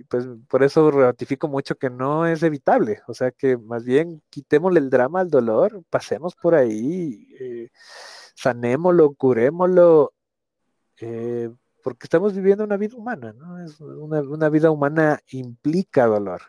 [0.08, 4.78] pues por eso ratifico mucho que no es evitable, o sea que más bien quitémosle
[4.78, 7.68] el drama al dolor, pasemos por ahí, eh,
[8.34, 10.12] sanémoslo, curémoslo,
[11.00, 11.50] eh,
[11.82, 13.64] porque estamos viviendo una vida humana, ¿no?
[13.64, 16.42] Es una, una vida humana implica dolor,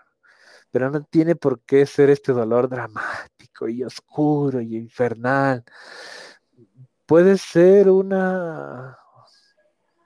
[0.71, 5.63] pero no tiene por qué ser este dolor dramático y oscuro y infernal.
[7.05, 8.97] Puede ser una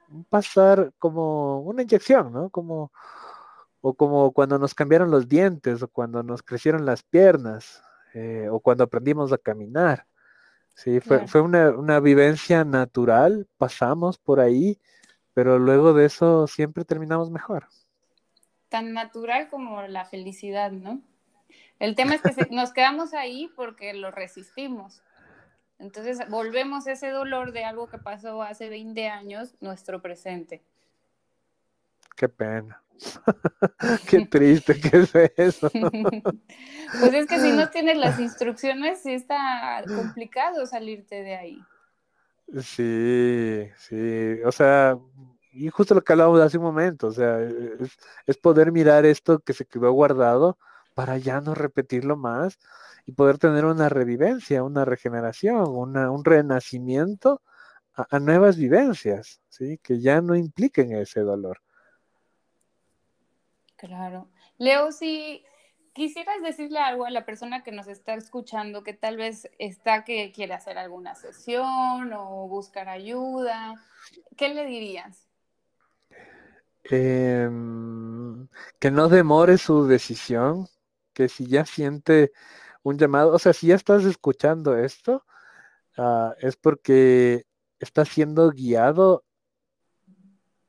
[0.10, 2.50] un pasar como una inyección, ¿no?
[2.50, 2.92] Como
[3.82, 7.84] o como cuando nos cambiaron los dientes o cuando nos crecieron las piernas
[8.14, 10.08] eh, o cuando aprendimos a caminar.
[10.76, 14.80] Sí, fue, fue una, una, vivencia natural, pasamos por ahí,
[15.34, 17.68] pero luego de eso siempre terminamos mejor
[18.74, 21.00] tan natural como la felicidad, ¿no?
[21.78, 25.04] El tema es que nos quedamos ahí porque lo resistimos.
[25.78, 30.64] Entonces volvemos ese dolor de algo que pasó hace 20 años, nuestro presente.
[32.16, 32.82] Qué pena.
[34.10, 35.70] Qué triste que es eso.
[37.00, 41.64] pues es que si no tienes las instrucciones, sí está complicado salirte de ahí.
[42.60, 44.42] Sí, sí.
[44.44, 44.98] O sea,
[45.54, 47.40] y justo lo que hablábamos hace un momento, o sea,
[48.28, 50.58] es, poder mirar esto que se quedó guardado
[50.96, 52.60] para ya no repetirlo más
[53.06, 57.42] y poder tener una revivencia, una regeneración, una, un renacimiento
[57.94, 59.80] a, nuevas vivencias, ¿sí?
[59.84, 61.62] Que ya no impliquen ese dolor.
[63.76, 64.30] Claro.
[64.58, 65.46] Leo, si,
[65.94, 70.32] quisieras decirle algo a la persona que nos está escuchando, que tal vez está que
[70.32, 73.76] quiere hacer alguna sesión o buscar ayuda,
[74.36, 75.23] ¿qué le dirías?
[76.86, 78.48] Em,
[78.80, 80.68] que no demore su decisión,
[81.14, 82.34] que si ya siente
[82.84, 85.26] un llamado, o sea, si ya estás escuchando esto,
[85.98, 87.46] ah, es porque
[87.80, 89.26] está siendo guiado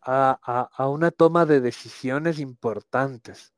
[0.02, 3.54] a, a, una toma de decisiones importantes.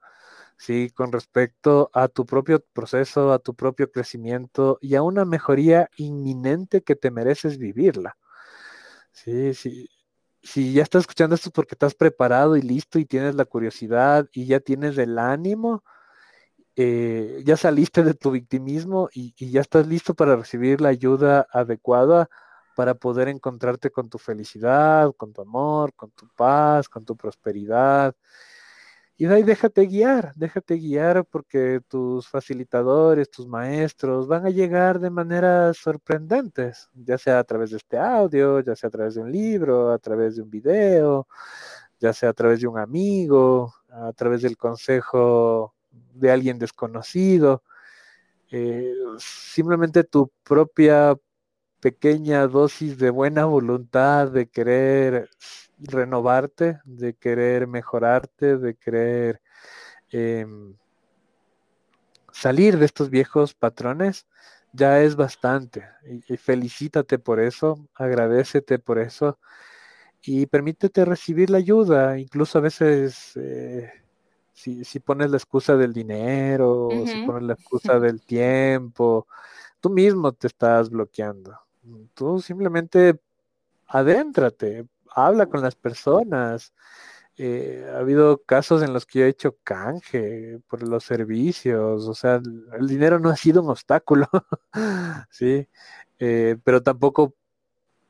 [0.56, 0.90] ¿sí?
[0.90, 6.82] Con respecto a tu propio proceso, a tu propio crecimiento y a una mejoría inminente
[6.82, 8.16] que te mereces vivirla.
[9.12, 9.88] Sí, sí.
[10.46, 14.46] Si ya estás escuchando esto porque estás preparado y listo y tienes la curiosidad y
[14.46, 15.82] ya tienes el ánimo,
[16.76, 21.46] eh, ya saliste de tu victimismo y, y ya estás listo para recibir la ayuda
[21.50, 22.28] adecuada
[22.76, 28.14] para poder encontrarte con tu felicidad, con tu amor, con tu paz, con tu prosperidad
[29.18, 35.00] y de ahí déjate guiar, déjate guiar porque tus facilitadores, tus maestros van a llegar
[35.00, 39.22] de maneras sorprendentes, ya sea a través de este audio, ya sea a través de
[39.22, 41.26] un libro, a través de un video,
[41.98, 47.62] ya sea a través de un amigo, a través del consejo de alguien desconocido.
[48.50, 51.16] Eh, simplemente tu propia
[51.80, 55.30] pequeña dosis de buena voluntad, de querer
[55.78, 59.40] renovarte, de querer mejorarte, de querer
[60.10, 60.74] em,
[62.32, 64.26] salir de estos viejos patrones,
[64.72, 65.88] ya es bastante.
[66.28, 69.38] Y, felicítate por eso, agradecete por eso
[70.22, 72.18] y permítete recibir la ayuda.
[72.18, 73.90] Incluso a veces, eh,
[74.52, 79.26] si, pones la excusa del dinero, si pones la excusa del tiempo,
[79.80, 81.58] tú mismo te estás bloqueando.
[82.14, 83.20] Tú simplemente
[83.86, 84.86] adéntrate,
[85.16, 86.72] habla con las personas.
[87.38, 92.14] Eh, ha habido casos en los que yo he hecho canje por los servicios, o
[92.14, 92.40] sea,
[92.78, 94.26] el dinero no ha sido un obstáculo,
[95.30, 95.68] sí,
[96.18, 97.34] eh, pero tampoco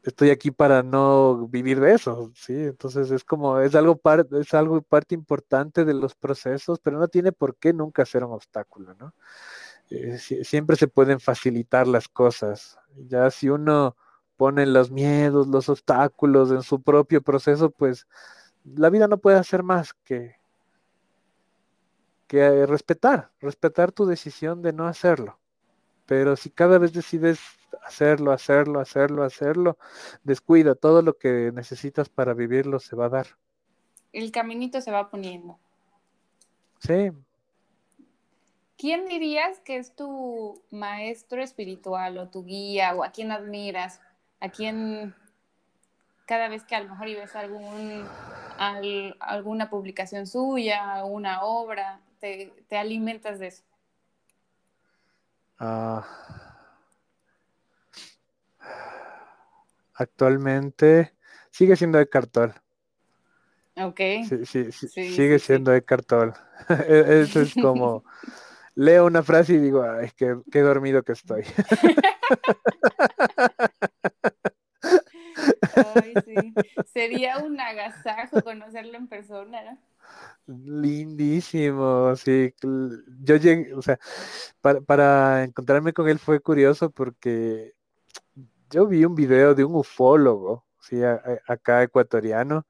[0.05, 4.01] estoy aquí para no vivir de eso, sí, entonces es como, es algo,
[4.41, 8.33] es algo parte importante de los procesos, pero no tiene por qué nunca ser un
[8.33, 9.13] obstáculo, ¿no?
[9.91, 12.79] Eh, siempre se pueden facilitar las cosas,
[13.09, 13.97] ya si uno
[14.37, 18.07] ponen los miedos, los obstáculos en su propio proceso, pues
[18.65, 20.37] la vida no puede hacer más que,
[22.27, 25.39] que respetar, respetar tu decisión de no hacerlo.
[26.07, 27.41] Pero si cada vez decides
[27.85, 29.79] hacerlo, hacerlo, hacerlo, hacerlo,
[30.23, 33.27] descuida, todo lo que necesitas para vivirlo se va a dar.
[34.13, 35.59] El caminito se va poniendo.
[36.79, 37.11] Sí.
[38.79, 44.01] ¿Quién dirías que es tu maestro espiritual o tu guía o a quién admiras?
[44.41, 45.15] A quién,
[46.27, 48.07] cada vez que a lo mejor ves algún,
[49.21, 53.65] alguna publicación suya, una obra, te, alimentas de eso.
[55.59, 56.07] Ah.
[59.95, 61.15] actualmente
[61.51, 62.55] sigue siendo de cartón.
[63.77, 64.01] Ok.
[64.29, 66.35] Sí, sí, sigue siendo de cartón.
[66.69, 68.03] E, eso es como,
[68.77, 71.43] leo una frase y digo, es que qué dormido que estoy.
[76.93, 79.79] Sería un agasajo conocerlo en persona,
[80.47, 82.55] Lindísimo, sí.
[82.63, 83.99] Yo llegué, o sea,
[84.61, 87.75] para, encontrarme con él fue curioso porque
[88.71, 91.01] yo vi un video de un ufólogo, sí,
[91.49, 92.65] acá ecuatoriano,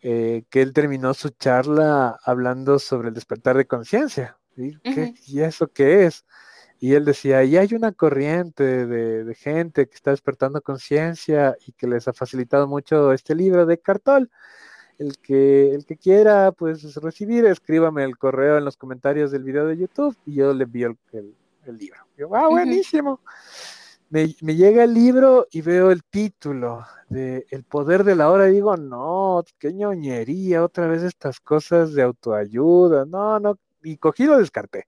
[0.00, 4.38] eh, que él terminó su charla hablando sobre el despertar de conciencia.
[4.56, 6.24] ¿Y eso qué es?
[6.82, 11.86] Y él decía, y hay una corriente de, gente que está despertando conciencia y que
[11.86, 14.28] les ha facilitado mucho este libro de Cartol.
[14.98, 19.68] El que, el que quiera pues recibir, escríbame el correo en los comentarios del video
[19.68, 21.36] de YouTube y yo le envío el,
[21.78, 22.00] libro.
[22.16, 23.20] Yo, ah, buenísimo.
[24.10, 28.54] me, llega el libro y veo el título de El poder de la hora y
[28.54, 34.38] digo, no, qué ñoñería, otra vez estas cosas de autoayuda, no, no, y cogí lo
[34.38, 34.86] descarté.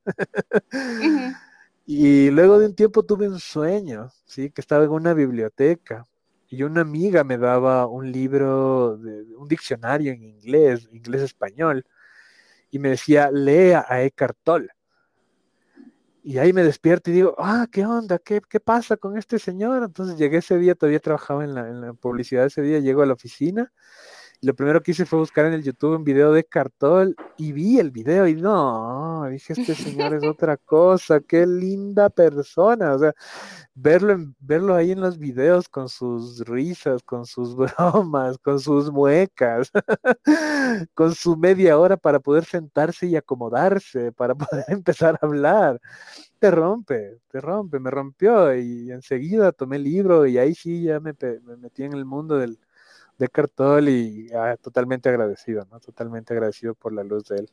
[1.87, 4.51] Y luego de un tiempo tuve un sueño, ¿sí?
[4.51, 6.05] Que estaba en una biblioteca
[6.49, 11.85] y una amiga me daba un libro, de, un diccionario en inglés, inglés-español,
[12.71, 14.69] y me decía, lea a Eckhart Tolle.
[16.23, 18.19] Y ahí me despierto y digo, ah, ¿qué onda?
[18.19, 19.83] ¿Qué, ¿Qué, pasa con este señor?
[19.83, 23.07] Entonces llegué ese día, todavía trabajaba en la, en la publicidad ese día, llego a
[23.07, 23.71] la oficina
[24.45, 27.79] lo primero que hice fue buscar en el YouTube un video de Cartol y vi
[27.79, 33.15] el video y no, dije, este señor es otra cosa, qué linda persona, o sea,
[33.75, 39.71] verlo, verlo ahí en los videos con sus risas, con sus bromas, con sus muecas,
[40.95, 45.81] con su media hora para poder sentarse y acomodarse, para poder empezar a hablar,
[46.39, 51.01] te rompe, te rompe, me rompió y enseguida tomé el libro y ahí sí ya
[51.01, 51.15] me,
[51.45, 52.59] me metí en el mundo del
[53.19, 55.81] de Cartol y ah, totalmente agradecido, ¿no?
[55.81, 57.51] Totalmente agradecido por la luz de él.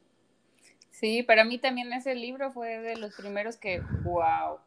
[0.89, 4.59] Sí, para mí también ese libro fue de los primeros que, wow,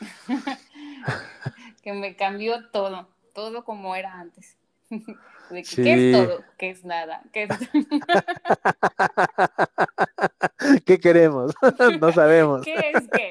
[1.82, 4.56] que me cambió todo, todo como era antes.
[5.74, 6.44] ¿Qué es todo?
[6.58, 7.22] ¿Qué es nada?
[7.32, 7.50] ¿Qué, es...
[10.84, 11.54] ¿Qué queremos?
[12.00, 12.64] no sabemos.
[12.64, 13.30] ¿Qué es qué?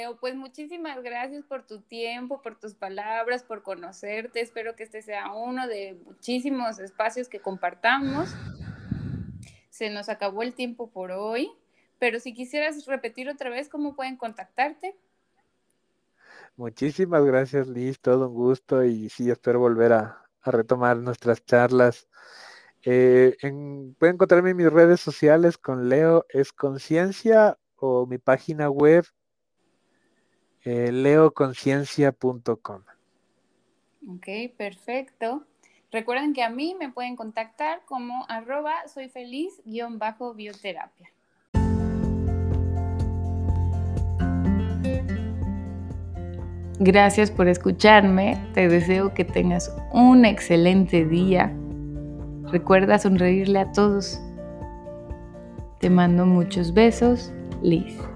[0.00, 4.40] Leo, pues muchísimas gracias por tu tiempo, por tus palabras, por conocerte.
[4.40, 8.34] Espero que este sea uno de muchísimos espacios que compartamos.
[9.68, 11.50] Se nos acabó el tiempo por hoy,
[11.98, 14.96] pero si quisieras repetir otra vez cómo pueden contactarte.
[16.56, 22.08] Muchísimas gracias, Liz, todo un gusto y sí, espero volver a, retomar nuestras charlas.
[22.84, 23.36] Eh,
[23.98, 29.04] pueden encontrarme en mis redes sociales con Leo es Conciencia o mi página web
[30.64, 32.82] eh, leoconciencia.com.
[34.08, 35.44] Ok, perfecto.
[35.92, 39.60] Recuerden que a mí me pueden contactar como arroba soy feliz
[39.98, 41.10] bajo bioterapia.
[46.78, 48.38] Gracias por escucharme.
[48.54, 51.52] Te deseo que tengas un excelente día.
[52.50, 54.18] Recuerda sonreírle a todos.
[55.78, 57.32] Te mando muchos besos,
[57.62, 58.09] Liz.